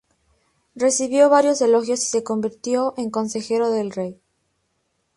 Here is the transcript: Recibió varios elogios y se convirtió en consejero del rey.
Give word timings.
Recibió 0.73 1.29
varios 1.29 1.61
elogios 1.61 2.01
y 2.01 2.05
se 2.07 2.23
convirtió 2.23 2.95
en 2.97 3.11
consejero 3.11 3.69
del 3.69 3.91
rey. 3.91 4.19